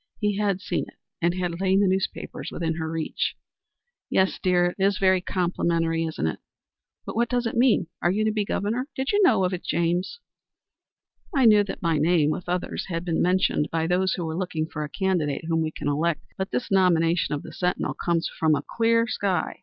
[0.19, 3.35] He had seen it, and had laid the newspaper within her reach.
[4.09, 4.73] "Yes, dear.
[4.79, 6.39] It is very complimentary, isn't it?"
[7.05, 7.85] "But what does it mean?
[8.01, 8.87] Are you to be Governor?
[8.95, 10.19] Did you know of it, James?"
[11.35, 14.65] "I knew that my name, with others, had been mentioned by those who were looking
[14.65, 16.23] for a candidate whom we can elect.
[16.35, 19.59] But this nomination of the Sentinel comes from a clear sky.